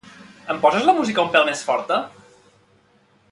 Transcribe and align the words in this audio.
Em 0.53 0.61
poses 0.63 0.87
la 0.87 0.95
música 0.99 1.25
un 1.27 1.29
pèl 1.37 1.45
més 1.49 1.63
forta? 1.69 2.01